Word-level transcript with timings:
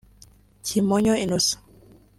Kimonyo 0.65 1.13
Innocent 1.23 1.61